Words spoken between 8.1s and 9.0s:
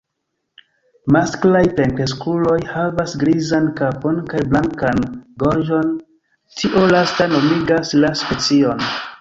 specion.